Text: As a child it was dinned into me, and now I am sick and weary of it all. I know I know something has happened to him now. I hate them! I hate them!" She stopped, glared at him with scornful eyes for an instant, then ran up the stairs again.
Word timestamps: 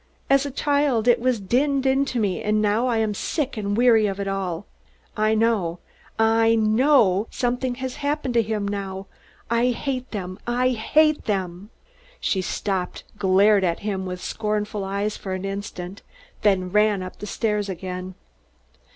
As 0.31 0.47
a 0.47 0.49
child 0.49 1.07
it 1.07 1.19
was 1.19 1.39
dinned 1.39 1.85
into 1.85 2.19
me, 2.19 2.41
and 2.41 2.59
now 2.59 2.87
I 2.87 2.97
am 2.97 3.13
sick 3.13 3.55
and 3.55 3.77
weary 3.77 4.07
of 4.07 4.19
it 4.19 4.27
all. 4.27 4.65
I 5.15 5.35
know 5.35 5.77
I 6.17 6.55
know 6.55 7.27
something 7.29 7.75
has 7.75 7.97
happened 7.97 8.33
to 8.33 8.41
him 8.41 8.67
now. 8.67 9.05
I 9.51 9.69
hate 9.69 10.09
them! 10.09 10.39
I 10.47 10.69
hate 10.69 11.25
them!" 11.25 11.69
She 12.19 12.41
stopped, 12.41 13.03
glared 13.19 13.63
at 13.63 13.81
him 13.81 14.07
with 14.07 14.23
scornful 14.23 14.83
eyes 14.83 15.17
for 15.17 15.33
an 15.35 15.45
instant, 15.45 16.01
then 16.41 16.71
ran 16.71 17.03
up 17.03 17.19
the 17.19 17.27
stairs 17.27 17.69
again. 17.69 18.15